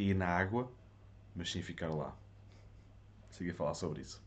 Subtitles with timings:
[0.00, 0.70] cair na água,
[1.36, 2.16] mas sim ficar lá.
[3.30, 4.22] Siga a falar sobre isso.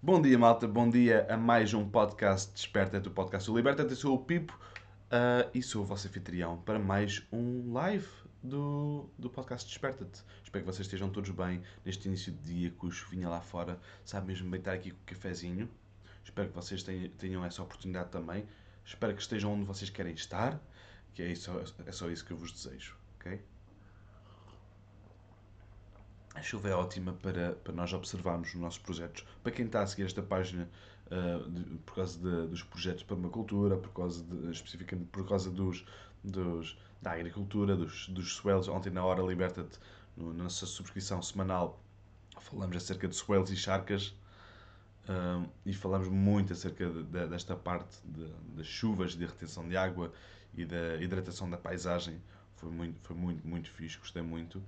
[0.00, 0.68] Bom dia, malta.
[0.68, 3.82] Bom dia a mais um podcast Desperta do podcast do Liberta.
[3.82, 4.56] Eu sou o Pipo
[5.10, 8.08] ah, e sou o vosso anfitrião para mais um live
[8.42, 10.22] do, do podcast Desperta-te.
[10.42, 13.78] Espero que vocês estejam todos bem neste início de dia com o chuvinha lá fora.
[14.04, 15.68] Sabe mesmo bem estar aqui com o cafezinho.
[16.24, 16.82] Espero que vocês
[17.18, 18.46] tenham, essa oportunidade também.
[18.84, 20.60] Espero que estejam onde vocês querem estar.
[21.14, 21.50] Que é, isso,
[21.86, 23.38] é só isso que eu vos desejo, ok?
[26.34, 29.22] A chuva é ótima para, para nós observarmos os nossos projetos.
[29.42, 30.70] Para quem está a seguir esta página
[31.10, 35.50] ah, de- por causa de- dos projetos de permacultura, por causa de, especificamente por causa
[35.50, 35.84] dos,
[36.24, 38.68] dos, da agricultura, dos, dos swells.
[38.70, 39.78] Ontem na hora Liberta-te,
[40.16, 41.80] na nossa subscrição semanal,
[42.40, 44.14] falamos acerca de swells e charcas.
[45.08, 49.76] ah, e falamos muito acerca de- de- desta parte de- das chuvas, de retenção de
[49.76, 50.12] água
[50.54, 52.20] e da hidratação da paisagem.
[52.56, 54.62] Foi muito, foi muito, muito fixe, gostei muito.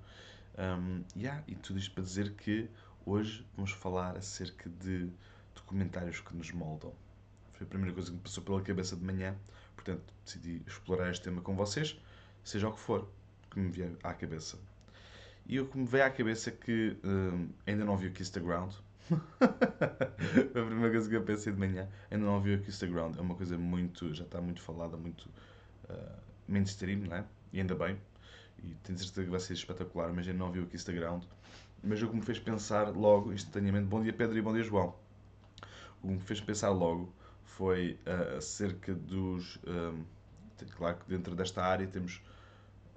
[0.58, 2.68] Um, yeah, e tudo isto para dizer que
[3.04, 5.10] hoje vamos falar acerca de
[5.54, 6.92] documentários que nos moldam.
[7.54, 9.36] Foi a primeira coisa que me passou pela cabeça de manhã,
[9.84, 12.00] portanto decidi explorar este tema com vocês,
[12.42, 13.08] seja o que for
[13.50, 14.58] que me vier à cabeça.
[15.46, 18.32] E o que me veio à cabeça é que um, ainda não vi o Kiss
[18.32, 18.72] the Ground.
[19.12, 21.86] A primeira coisa que eu pensei de manhã.
[22.10, 23.18] Ainda não vi o Kiss the Ground.
[23.18, 24.14] É uma coisa muito.
[24.14, 25.28] já está muito falada, muito
[25.90, 27.24] uh, mainstream, não é?
[27.52, 27.98] E ainda bem
[28.64, 31.24] e tenho certeza que vai ser espetacular, mas eu não vi o Kiss the Ground.
[31.82, 34.94] Mas o que me fez pensar logo, instantaneamente, bom dia Pedro e bom dia João.
[36.02, 37.12] O que me fez pensar logo
[37.56, 39.58] foi ah, acerca dos.
[39.66, 40.02] ahm,
[40.58, 42.20] tem- claro que dentro desta área temos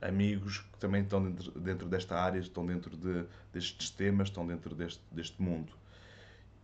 [0.01, 4.75] amigos que também estão dentro, dentro desta área, estão dentro de, destes temas, estão dentro
[4.75, 5.73] deste, deste mundo.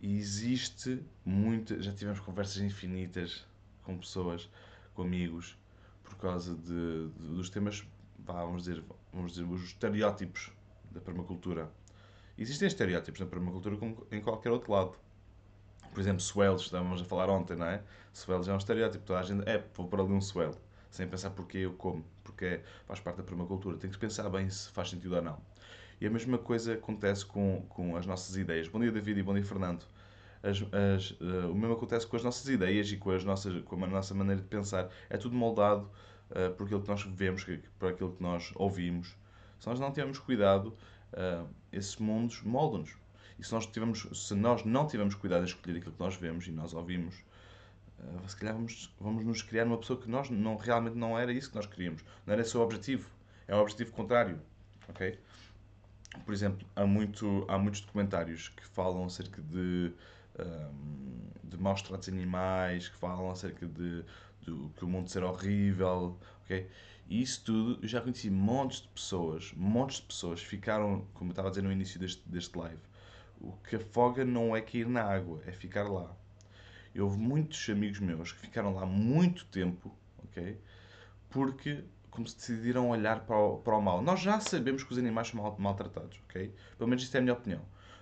[0.00, 1.80] E existe muita.
[1.82, 3.46] Já tivemos conversas infinitas
[3.82, 4.48] com pessoas,
[4.94, 5.56] com amigos,
[6.02, 7.84] por causa de, de- dos temas,
[8.18, 8.82] vamos dizer,
[9.12, 10.50] vamos dizer, os estereótipos
[10.90, 11.70] da permacultura.
[12.38, 14.94] Existem estereótipos na permacultura como em qualquer outro lado.
[15.94, 17.80] Por exemplo, swells, estávamos a falar ontem, não é?
[18.12, 19.04] Swells é um estereótipo.
[19.04, 20.52] Toda a gente, é, vou pôr ali um swell.
[20.90, 22.04] Sem pensar porque eu como.
[22.24, 23.76] Porque faz parte da permacultura.
[23.76, 25.40] Tem que pensar bem se faz sentido ou não.
[26.00, 28.66] E a mesma coisa acontece com, com as nossas ideias.
[28.66, 29.84] Bom dia, David, e bom dia, Fernando.
[30.42, 33.82] As, as, eh, o mesmo acontece com as nossas ideias e com, as nossas, com
[33.82, 34.90] a nossa maneira de pensar.
[35.08, 35.88] É tudo moldado
[36.30, 37.46] eh, por aquilo que nós vemos,
[37.78, 39.16] por aquilo que nós ouvimos.
[39.60, 40.76] Se nós não tivermos cuidado,
[41.12, 43.03] eh, esses mundos moldam-nos.
[43.38, 46.46] E se nós, tivermos, se nós não tivermos cuidado em escolher aquilo que nós vemos
[46.46, 47.16] e nós ouvimos,
[47.98, 51.32] eh, se calhar vamos, vamos nos criar uma pessoa que nós não, realmente não era
[51.32, 52.04] isso que nós queríamos.
[52.26, 53.08] Não era esse o objetivo.
[53.48, 54.40] É o objetivo contrário.
[54.88, 55.18] Ok?
[56.24, 59.92] Por exemplo, há, muito, há muitos documentários que falam acerca de,
[60.38, 64.04] hum, de maus tratos animais, que falam acerca de,
[64.42, 66.68] do que o mundo ser horrível, ok?
[67.08, 71.32] E isso tudo, eu já conheci montes de pessoas, montes de pessoas ficaram, como eu
[71.32, 72.80] estava a dizer no início deste, deste live,
[73.48, 76.14] o que afoga não é cair na água, é ficar lá.
[76.94, 79.94] E houve muitos amigos meus que ficaram lá muito tempo,
[80.24, 80.58] ok?
[81.28, 81.84] Porque
[82.14, 84.00] como se decidiram olhar para o, para o mal.
[84.00, 86.54] Nós já sabemos que os animais são mal, maltratados, ok?
[86.78, 87.60] Pelo menos isto é a minha opinião.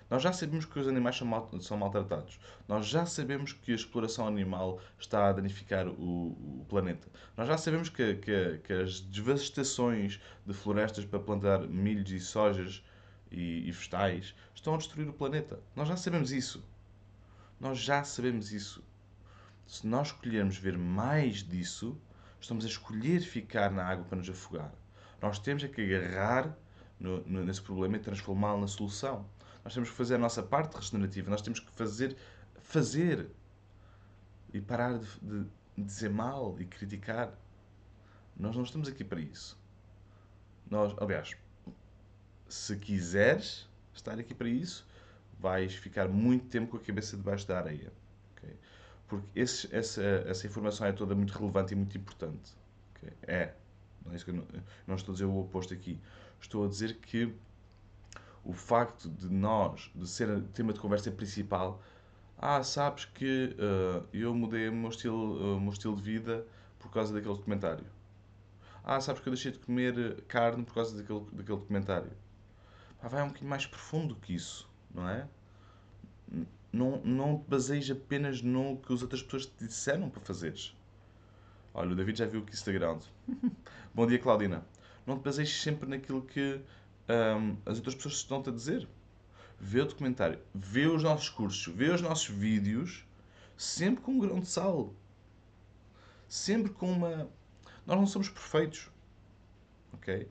[0.09, 2.39] Nós já sabemos que os animais são, mal, são maltratados.
[2.67, 7.07] Nós já sabemos que a exploração animal está a danificar o, o planeta.
[7.35, 12.83] Nós já sabemos que, que, que as devastações de florestas para plantar milhos e sojas
[13.33, 15.59] e, e vegetais estão a destruir o planeta.
[15.75, 16.63] Nós já sabemos isso.
[17.59, 18.83] Nós já sabemos isso.
[19.65, 21.97] Se nós escolhermos ver mais disso,
[22.39, 24.71] estamos a escolher ficar na água para nos afogar.
[25.21, 26.55] Nós temos é que agarrar
[26.99, 29.25] no, no, nesse problema e transformá-lo na solução.
[29.63, 31.29] Nós temos que fazer a nossa parte regenerativa.
[31.29, 32.15] Nós temos que fazer,
[32.61, 33.29] fazer
[34.53, 37.33] e parar de, de dizer mal e criticar.
[38.37, 39.57] Nós não estamos aqui para isso.
[40.69, 41.35] Nós, aliás,
[42.47, 44.85] se quiseres estar aqui para isso,
[45.39, 47.91] vais ficar muito tempo com a cabeça debaixo da areia.
[48.37, 48.49] ok?
[49.07, 52.51] Porque esse- essa, essa informação é toda muito relevante e muito importante.
[52.95, 53.13] ok?
[53.23, 53.53] É.
[54.05, 54.45] Não, é isso que eu não,
[54.87, 55.99] não estou a dizer o oposto aqui.
[56.41, 57.33] Estou a dizer que
[58.43, 61.81] o facto de nós, de ser o tema de conversa principal,
[62.37, 66.45] ah, sabes que ah, eu mudei o meu, estilo, o meu estilo de vida
[66.79, 67.85] por causa daquele documentário.
[68.83, 72.11] Ah, sabes que eu deixei de comer eh, carne por causa daquele, daquele documentário.
[73.03, 75.27] Pá, vai um bocadinho mais profundo que isso, não é?
[76.71, 80.73] Não, te baseias apenas no que as outras pessoas te disseram para fazeres.
[81.73, 82.99] Olha, o David já viu que Instagram.
[83.93, 84.65] Bom dia, Claudina.
[85.05, 86.61] Não te baseies sempre naquilo que
[87.09, 88.87] hum, as outras pessoas estão-te a dizer.
[89.59, 93.05] Vê o documentário, vê os nossos cursos, vê os nossos vídeos,
[93.57, 94.93] sempre com um grão de sal.
[96.29, 97.29] Sempre com uma.
[97.85, 98.89] Nós não somos perfeitos.
[99.91, 100.29] Ok?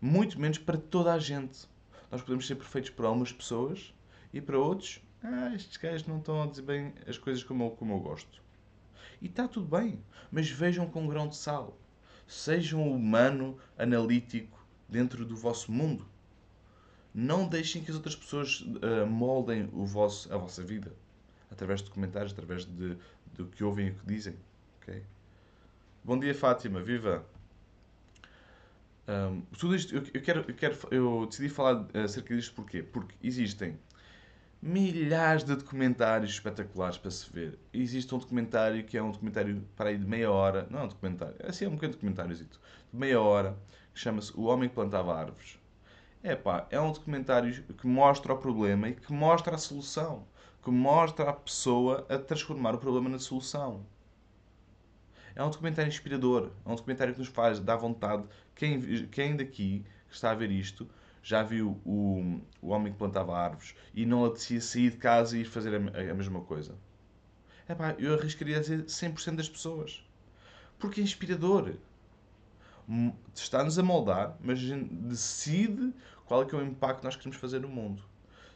[0.00, 1.68] Muito menos para toda a gente.
[2.10, 3.94] Nós podemos ser perfeitos para algumas pessoas
[4.32, 7.70] e para outros, ah, estes gajos não estão a dizer bem as coisas como eu,
[7.70, 8.42] como eu gosto.
[9.20, 9.98] E está tudo bem,
[10.30, 11.78] mas vejam com um grão de sal.
[12.26, 16.06] Sejam humano, analítico dentro do vosso mundo.
[17.14, 20.92] Não deixem que as outras pessoas uh, moldem o vosso, a vossa vida
[21.50, 22.96] através de comentários, através de,
[23.34, 24.36] do que ouvem e o que dizem.
[24.82, 25.02] Okay?
[26.04, 27.24] Bom dia, Fátima, viva!
[29.08, 32.82] Um, tudo isto, eu, eu, quero, eu, quero, eu decidi falar acerca disto porquê?
[32.82, 33.78] Porque existem
[34.60, 37.58] milhares de documentários espetaculares para se ver.
[37.72, 40.88] Existe um documentário que é um documentário para aí de meia hora, não é um
[40.88, 42.48] documentário, é assim é um de documentário, de
[42.92, 43.56] meia hora,
[43.94, 45.58] que chama-se O Homem que Plantava Árvores.
[46.22, 50.26] É pá, é um documentário que mostra o problema e que mostra a solução,
[50.62, 53.86] que mostra a pessoa a transformar o problema na solução.
[55.36, 58.24] É um documentário inspirador, é um documentário que nos faz dar vontade.
[58.56, 60.88] Quem, quem daqui que está a ver isto
[61.22, 65.42] já viu o, o homem que plantava árvores e não apetecia sair de casa e
[65.42, 66.74] ir fazer a, a mesma coisa?
[67.68, 70.04] É pá, eu arriscaria a dizer 100% das pessoas.
[70.78, 71.74] Porque é inspirador.
[73.34, 75.92] Está-nos a moldar, mas a gente decide
[76.24, 78.02] qual é que é o impacto que nós queremos fazer no mundo.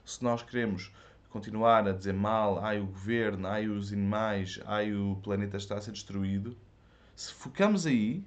[0.05, 0.93] Se nós queremos
[1.29, 5.81] continuar a dizer mal, ai o governo, ai os animais, ai o planeta está a
[5.81, 6.57] ser destruído,
[7.15, 8.25] se focamos aí,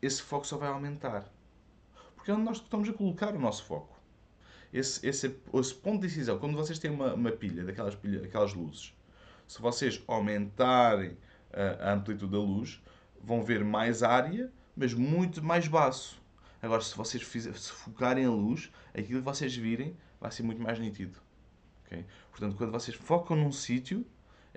[0.00, 1.32] esse foco só vai aumentar.
[2.14, 3.96] Porque é onde nós estamos a colocar o nosso foco.
[4.72, 8.52] Esse, esse, esse ponto de decisão, quando vocês têm uma, uma pilha, daquelas pilha, aquelas
[8.52, 8.94] luzes,
[9.46, 11.16] se vocês aumentarem
[11.52, 12.82] a, a amplitude da luz,
[13.20, 16.20] vão ver mais área, mas muito mais baço.
[16.60, 20.60] Agora, se vocês fizer, se focarem a luz, aquilo que vocês virem vai ser muito
[20.60, 21.18] mais nítido.
[21.86, 22.04] Okay?
[22.30, 24.04] Portanto, quando vocês focam num sítio,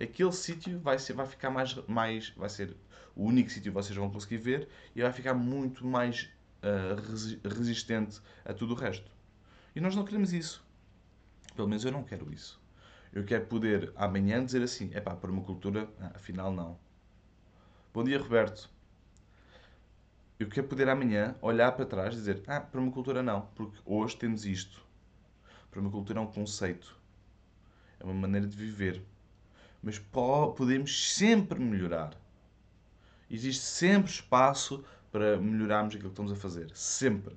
[0.03, 2.29] aquele sítio vai, ser, vai ficar mais, mais.
[2.35, 2.75] vai ser
[3.15, 6.29] o único sítio que vocês vão conseguir ver e vai ficar muito mais
[6.63, 9.11] uh, resistente a tudo o resto.
[9.75, 10.63] E nós não queremos isso.
[11.55, 12.61] Pelo menos eu não quero isso.
[13.13, 16.79] Eu quero poder amanhã dizer assim: é pá, permacultura, ah, afinal não.
[17.93, 18.69] Bom dia, Roberto.
[20.39, 24.45] Eu quero poder amanhã olhar para trás e dizer: ah, permacultura não, porque hoje temos
[24.45, 24.81] isto.
[25.69, 26.97] Permacultura é um conceito,
[27.99, 29.03] é uma maneira de viver.
[29.81, 32.13] Mas podemos sempre melhorar.
[33.29, 36.71] Existe sempre espaço para melhorarmos aquilo que estamos a fazer.
[36.75, 37.35] Sempre.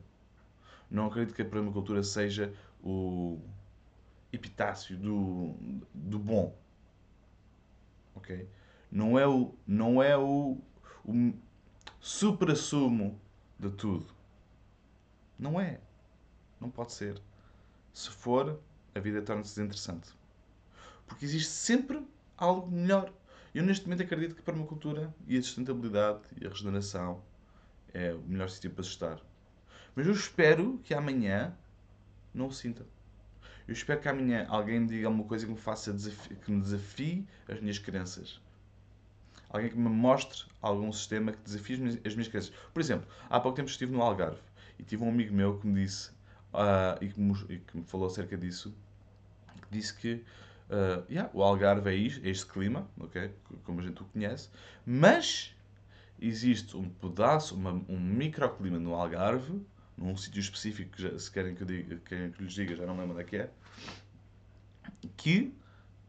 [0.90, 2.52] Não acredito que a permacultura seja
[2.82, 3.40] o
[4.32, 5.54] epitácio do,
[5.92, 6.56] do bom.
[8.14, 8.48] Ok?
[8.90, 10.58] Não é o, não é o,
[11.04, 11.32] o
[12.00, 13.18] supra-sumo
[13.58, 14.06] de tudo.
[15.38, 15.80] Não é.
[16.60, 17.20] Não pode ser.
[17.92, 18.60] Se for,
[18.94, 20.10] a vida torna-se desinteressante.
[21.06, 23.12] Porque existe sempre algo melhor.
[23.54, 27.22] Eu neste momento acredito que a permacultura e a sustentabilidade e a regeneração
[27.92, 29.20] é o melhor sítio para estar.
[29.94, 31.56] Mas eu espero que amanhã
[32.34, 32.84] não o sinta.
[33.66, 35.94] Eu espero que amanhã alguém me diga alguma coisa que me faça
[36.44, 38.40] que me desafie as minhas crenças.
[39.48, 42.52] Alguém que me mostre algum sistema que desafie as minhas, as minhas crenças.
[42.72, 44.40] Por exemplo, há pouco tempo estive no Algarve
[44.78, 46.10] e tive um amigo meu que me disse
[46.52, 48.74] uh, e, que me, e, que me, falou acerca disso,
[49.62, 50.24] que disse que
[50.70, 53.30] Uh, yeah, o Algarve é, isto, é este clima, okay?
[53.64, 54.48] como a gente o conhece,
[54.86, 55.54] mas
[56.18, 59.60] existe um pedaço, uma, um microclima no Algarve,
[59.96, 62.96] num sítio específico, já, se querem que, eu diga, querem que lhes diga, já não
[62.96, 63.50] lembro onde é que é,
[65.16, 65.54] que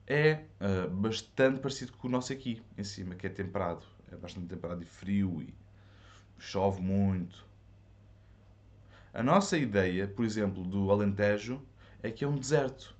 [0.07, 3.83] é uh, bastante parecido com o nosso aqui, em cima, que é temperado.
[4.11, 5.53] É bastante temperado e frio e
[6.37, 7.45] chove muito.
[9.13, 11.61] A nossa ideia, por exemplo, do Alentejo,
[12.03, 12.94] é que é um deserto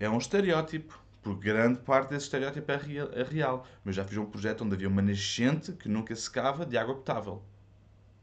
[0.00, 3.66] é um estereótipo, porque grande parte desse estereótipo é real, é real.
[3.84, 7.42] Mas já fiz um projeto onde havia uma nascente que nunca secava de água potável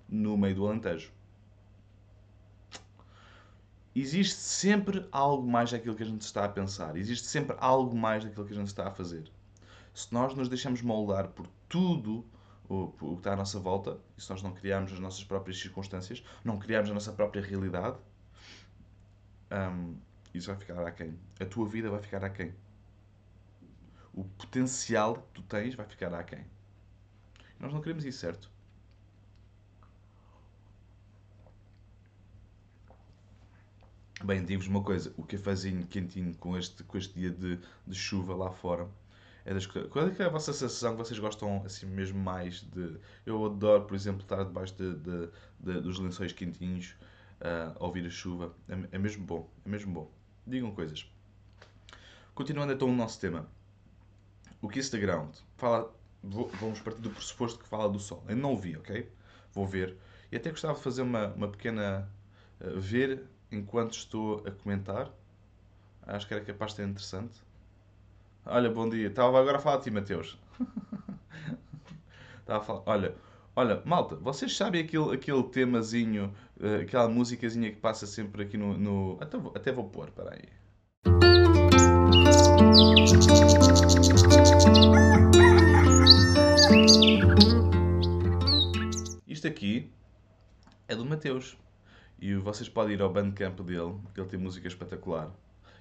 [0.09, 1.11] no meio do Alentejo.
[3.95, 6.97] Existe sempre algo mais daquilo que a gente está a pensar.
[6.97, 9.31] Existe sempre algo mais daquilo que a gente está a fazer.
[9.93, 12.25] Se nós nos deixamos moldar por tudo
[12.67, 16.23] o, que está à nossa volta, e se nós não criarmos as nossas próprias circunstâncias,
[16.43, 17.97] não criarmos a nossa própria realidade,
[19.51, 19.95] hum,
[20.37, 21.17] isso vai ficar aquém.
[21.39, 22.53] A tua vida vai ficar aquém.
[24.13, 26.45] O potencial que tu tens vai ficar aquém.
[27.59, 28.49] Nós não queremos isso, certo?
[34.23, 38.35] Bem, digo-vos uma coisa: o cafezinho quentinho com este, com este dia de, de chuva
[38.35, 38.87] lá fora
[39.45, 42.19] É das, co- qual é que é a vossa sensação que vocês gostam assim mesmo
[42.19, 42.97] mais de.
[43.25, 45.29] Eu adoro, por exemplo, estar debaixo de, de-
[45.61, 46.95] de- dos lençóis quentinhos,
[47.41, 48.55] a ouvir a chuva.
[48.69, 50.11] É, é mesmo bom, é mesmo bom.
[50.47, 51.05] Digam coisas.
[52.33, 53.49] Continuando então o nosso tema.
[54.61, 55.35] O Kiss the Ground.
[55.57, 58.23] Fala, vamos partir do pressuposto que fala do sol.
[58.29, 59.11] Eu não o vi, ok?
[59.53, 59.97] Vou ver.
[60.31, 62.09] E até gostava de fazer uma, uma pequena.
[62.61, 65.11] ah, ver enquanto estou a comentar.
[66.03, 67.41] Acho que era capaz de ser interessante.
[68.45, 69.07] Olha, bom dia.
[69.07, 70.39] Estava agora a falar de ti, Mateus.
[72.39, 72.83] Estava a falar.
[72.85, 73.15] Olha,
[73.57, 78.77] olha, malta, vocês sabem aquele, aquele temazinho, eh, aquela musicazinha que passa sempre aqui no.
[78.77, 79.17] no...
[79.19, 80.47] Até, vou, até vou pôr, espera aí.
[89.27, 89.91] Isto aqui
[90.87, 91.57] é do Mateus.
[92.19, 95.31] E vocês podem ir ao Bandcamp dele, porque ele tem música espetacular.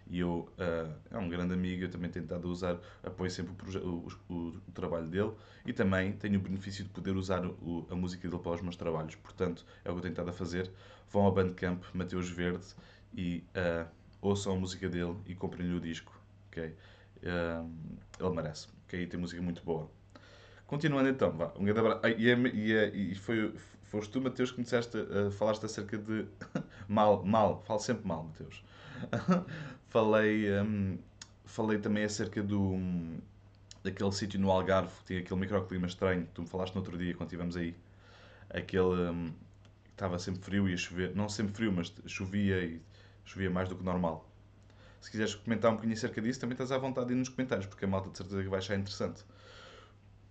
[0.08, 4.06] E eu, ah, é um grande amigo, eu também tenho tentado usar, apoio sempre o,
[4.28, 5.32] o- o- trabalho dele
[5.64, 8.76] e também tenho o benefício de poder usar o- a música dele para os meus
[8.76, 9.14] trabalhos.
[9.16, 10.70] Portanto, é o que eu tenho estado a fazer.
[11.10, 12.64] Vão ao Bandcamp, Mateus Verde,
[13.14, 13.86] e ah,
[14.20, 16.12] ouçam a música dele e comprem-lhe o disco.
[16.48, 16.74] ok?
[17.24, 17.64] Ah,
[18.20, 19.06] ele merece, ok?
[19.06, 19.90] Tem música muito boa.
[20.66, 22.06] Continuando então, vá, um grande abraço.
[22.18, 25.96] E, é- e, é- e foi, foste tu, Mateus, que me disseste, ah, falaste acerca
[25.98, 26.26] de.
[26.88, 28.62] mal, mal, falo sempre mal, Mateus.
[29.88, 30.98] falei, hum,
[31.44, 32.60] falei também acerca do.
[32.60, 33.18] hum,
[33.84, 36.98] daquele sítio no Algarve que tinha aquele microclima estranho que tu me falaste no outro
[36.98, 37.74] dia quando estivemos aí.
[38.50, 39.32] Aquele.
[39.84, 41.14] que estava sempre frio e a chover.
[41.16, 42.80] Não sempre frio, mas chovia e
[43.24, 44.28] chovia mais do que normal.
[45.00, 47.66] Se quiseres comentar um bocadinho acerca disso, também estás à vontade de ir nos comentários,
[47.66, 49.24] porque a malta de certeza que vai achar interessante.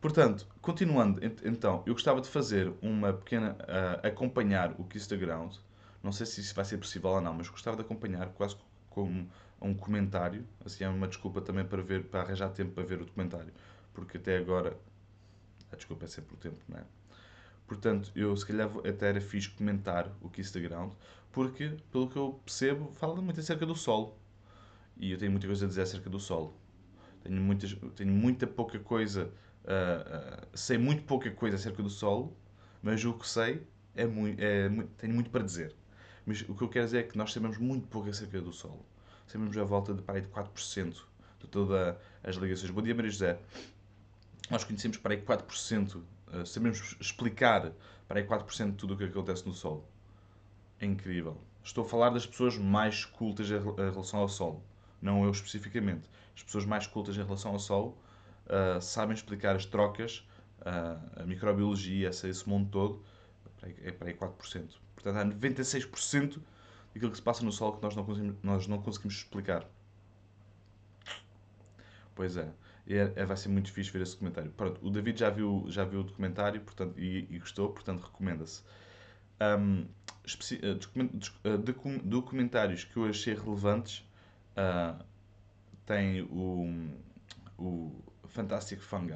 [0.02, 3.56] Portanto, continuando, ent- então, eu gostava de fazer uma pequena.
[3.68, 5.56] ah, acompanhar o Kiss the Ground.
[6.06, 8.56] Não sei se isso vai ser possível ou não, mas gostava de acompanhar quase
[8.92, 9.28] como
[9.60, 10.46] um comentário.
[10.64, 13.52] Assim, é uma desculpa também para, ver, para arranjar tempo para ver o documentário.
[13.92, 14.78] Porque até agora.
[15.72, 16.84] A desculpa é sempre o tempo, não é?
[17.66, 20.94] Portanto, eu se calhar até era fixe comentar o Kiss the Ground,
[21.32, 24.16] porque, pelo que eu percebo, fala muito acerca do solo.
[24.98, 26.56] E eu tenho muita coisa a dizer acerca do solo.
[27.24, 29.32] Tenho, muitas, tenho muita pouca coisa,
[29.66, 32.38] ah, ah, sei muito pouca coisa acerca do solo,
[32.84, 34.70] mas o que sei é muito, é,
[35.00, 35.76] tenho muito para dizer.
[36.26, 38.84] Mas o que eu quero dizer é que nós sabemos muito pouco acerca do solo.
[39.28, 40.96] Sabemos a volta de, para aí, de 4%
[41.40, 42.72] de todas as ligações.
[42.72, 43.40] Bom dia, Maria José.
[44.50, 46.02] Nós conhecemos para aí 4%,
[46.32, 47.72] ah, sabemos explicar
[48.08, 49.86] para aí 4% de tudo o que acontece no solo.
[50.80, 51.38] É incrível.
[51.64, 54.64] Estou a falar das pessoas mais cultas em rel- em relação ao solo.
[55.02, 56.08] Não eu especificamente.
[56.36, 57.98] As pessoas mais cultas em relação ao solo
[58.48, 60.28] ah, sabem explicar as trocas,
[60.62, 63.04] ah, a microbiologia, esse, esse mundo todo.
[63.84, 64.80] É para aí 4%.
[65.06, 66.42] Portanto, há 96%
[66.92, 69.64] daquilo que se passa no solo que nós não conseguimos, nós não conseguimos explicar.
[72.16, 72.52] Pois é.
[72.88, 74.52] É- é- vai ser muito fixe ver esse documentário.
[74.52, 78.64] Pronto, o David já viu, já viu o documentário portanto, e, e gostou, portanto recomenda-se.
[79.40, 79.58] Eh,
[80.74, 84.04] dos- eh, docu- documentários que eu achei relevantes
[84.56, 85.04] ah,
[85.86, 86.90] tem o,
[87.58, 87.92] o
[88.28, 89.14] Fantastic Fungi.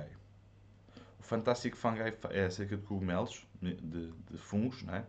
[1.19, 5.05] O Fantastic Fungi é acerca de cogumelos, de, de fungos, não é?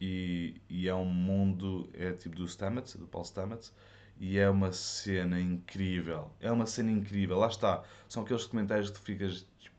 [0.00, 3.72] E, e é um mundo, é tipo do Stamets, do Paul Stamets,
[4.20, 6.30] e é uma cena incrível.
[6.40, 7.38] É uma cena incrível.
[7.38, 7.82] Lá está.
[8.08, 9.78] São aqueles comentários que tu ficas tipo,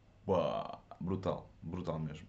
[0.99, 2.27] brutal, brutal mesmo.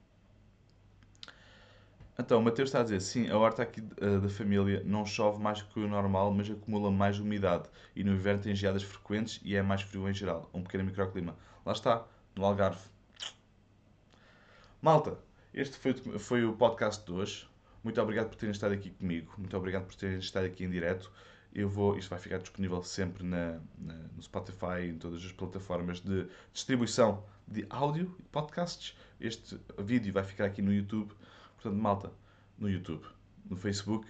[2.19, 5.43] Então, o Mateus está a dizer, sim, a horta aqui eh, da família não chove
[5.43, 7.69] mais que o normal, mas acumula mais umidade.
[7.97, 10.51] E no inverno tem geadas frequentes e é mais frio em geral.
[10.53, 11.35] Um pequeno microclima.
[11.65, 12.05] Lá está,
[12.37, 12.83] no Algarve.
[14.83, 15.19] Malta,
[15.55, 17.50] este foi, foi o podcast de hoje.
[17.83, 19.33] Muito obrigado por terem estado aqui comigo.
[19.39, 21.11] Muito obrigado por terem estado aqui em direto.
[21.53, 26.01] Eu vou, isto vai ficar disponível sempre na, na- no Spotify em todas as plataformas
[26.01, 28.97] de distribuição de áudio e podcasts.
[29.21, 31.13] Este vídeo vai ficar aqui no YouTube.
[31.57, 32.13] Portanto, malta,
[32.59, 33.05] no YouTube,
[33.45, 34.07] no Facebook.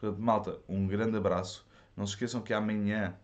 [0.00, 1.64] Portanto, malta, um grande abraço.
[1.96, 3.14] Não se esqueçam que amanhã,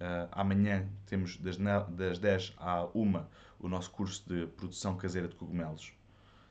[0.00, 1.56] ah, amanhã temos das,
[1.90, 3.24] das 10 à 1
[3.60, 5.92] o nosso curso de produção caseira de cogumelos.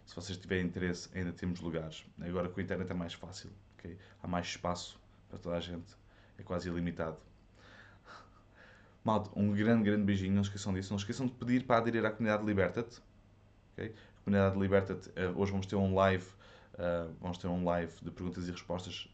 [0.06, 2.06] Se vocês tiverem interesse, ainda temos lugares.
[2.22, 3.50] Agora com a internet é mais fácil.
[3.78, 3.98] ok?
[4.22, 5.96] Há mais espaço para toda a gente.
[6.38, 7.18] É quase ilimitado.
[9.04, 10.34] Malta, um grande, grande beijinho.
[10.34, 10.92] Não esqueçam disso.
[10.92, 13.02] Não esqueçam de pedir para aderir à comunidade Liberta-te.
[13.74, 13.94] ok?
[14.20, 15.12] A comunidade Liberta-te.
[15.16, 16.26] eh, hoje vamos ter um live.
[16.78, 19.08] eh, vamos ter um live de perguntas e respostas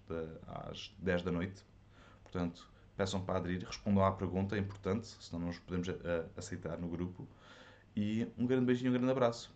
[0.48, 1.64] às 10 da noite.
[2.24, 3.66] Portanto, peçam para aderir.
[3.66, 4.56] Respondam à pergunta.
[4.56, 5.08] É importante.
[5.20, 7.28] Senão não nos podemos eh, aceitar no grupo.
[7.96, 9.52] E um grande beijinho, um grande abraço.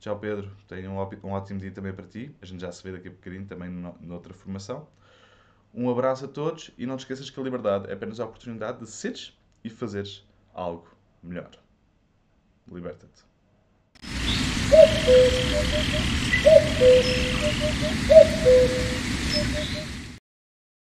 [0.00, 0.50] Tchau, Pedro.
[0.68, 2.34] Tenha um, um ótimo dia também para ti.
[2.40, 4.86] A gente já se vê daqui a bocadinho também no- noutra formação.
[5.74, 8.78] Um abraço a todos e não te esqueças que a liberdade é apenas a oportunidade
[8.78, 10.24] de seres e fazeres
[10.54, 10.88] algo
[11.22, 11.50] melhor.
[12.70, 13.24] Liberta-te.